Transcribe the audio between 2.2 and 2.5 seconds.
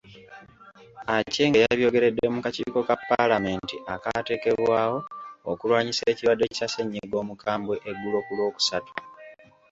mu